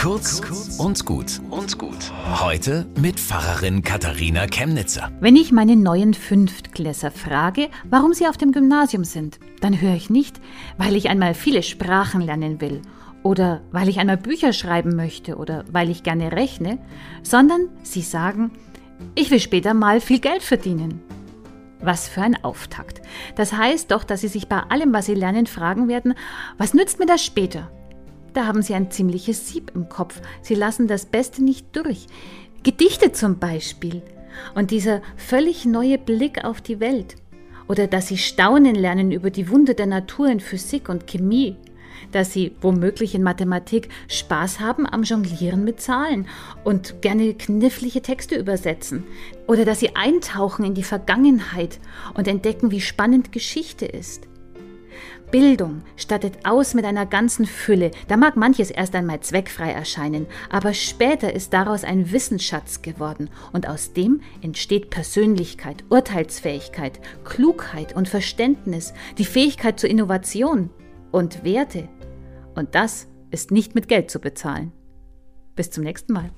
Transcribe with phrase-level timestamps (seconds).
[0.00, 0.40] Kurz
[0.78, 2.10] und gut und gut.
[2.40, 5.12] Heute mit Pfarrerin Katharina Chemnitzer.
[5.20, 10.08] Wenn ich meine neuen Fünftklässer frage, warum sie auf dem Gymnasium sind, dann höre ich
[10.08, 10.40] nicht,
[10.78, 12.80] weil ich einmal viele Sprachen lernen will
[13.22, 16.78] oder weil ich einmal Bücher schreiben möchte oder weil ich gerne rechne,
[17.22, 18.52] sondern sie sagen,
[19.16, 21.02] ich will später mal viel Geld verdienen.
[21.82, 23.02] Was für ein Auftakt.
[23.36, 26.14] Das heißt doch, dass Sie sich bei allem, was Sie lernen, fragen werden,
[26.56, 27.70] was nützt mir das später?
[28.32, 30.20] Da haben Sie ein ziemliches Sieb im Kopf.
[30.42, 32.06] Sie lassen das Beste nicht durch.
[32.62, 34.02] Gedichte zum Beispiel.
[34.54, 37.16] Und dieser völlig neue Blick auf die Welt.
[37.68, 41.56] Oder dass Sie staunen lernen über die Wunder der Natur in Physik und Chemie
[42.12, 46.26] dass sie womöglich in Mathematik Spaß haben am Jonglieren mit Zahlen
[46.64, 49.04] und gerne knifflige Texte übersetzen.
[49.46, 51.78] Oder dass sie eintauchen in die Vergangenheit
[52.14, 54.29] und entdecken, wie spannend Geschichte ist.
[55.30, 57.90] Bildung stattet aus mit einer ganzen Fülle.
[58.08, 63.68] Da mag manches erst einmal zweckfrei erscheinen, aber später ist daraus ein Wissensschatz geworden und
[63.68, 70.70] aus dem entsteht Persönlichkeit, Urteilsfähigkeit, Klugheit und Verständnis, die Fähigkeit zur Innovation
[71.12, 71.88] und Werte.
[72.54, 74.72] Und das ist nicht mit Geld zu bezahlen.
[75.54, 76.30] Bis zum nächsten Mal.